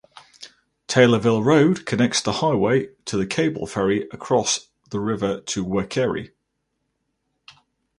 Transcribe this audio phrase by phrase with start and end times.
[0.87, 6.31] Taylorville Road connects the highway to the cable ferry across the river to Waikerie.